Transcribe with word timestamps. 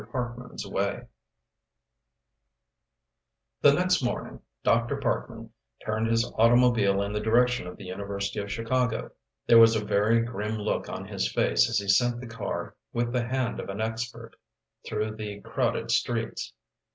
PARKMAN'S 0.11 0.65
WAY 0.65 1.03
The 3.61 3.71
next 3.71 4.01
morning 4.01 4.41
Dr. 4.63 4.97
Parkman 4.97 5.51
turned 5.85 6.07
his 6.07 6.25
automobile 6.39 7.03
in 7.03 7.13
the 7.13 7.19
direction 7.19 7.67
of 7.67 7.77
the 7.77 7.85
University 7.85 8.39
of 8.39 8.51
Chicago. 8.51 9.11
There 9.45 9.59
was 9.59 9.75
a 9.75 9.85
very 9.85 10.19
grim 10.23 10.57
look 10.57 10.89
on 10.89 11.05
his 11.07 11.31
face 11.31 11.69
as 11.69 11.77
he 11.77 11.87
sent 11.87 12.19
the 12.19 12.25
car, 12.25 12.73
with 12.91 13.13
the 13.13 13.27
hand 13.27 13.59
of 13.59 13.69
an 13.69 13.79
expert, 13.79 14.35
through 14.87 15.17
the 15.17 15.39
crowded 15.41 15.91
streets. 15.91 16.51